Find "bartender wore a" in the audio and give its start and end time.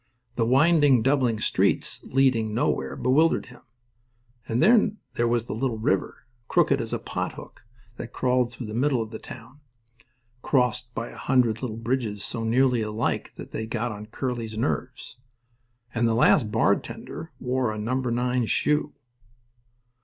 16.51-17.77